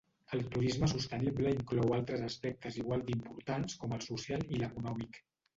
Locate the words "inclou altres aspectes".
1.57-2.79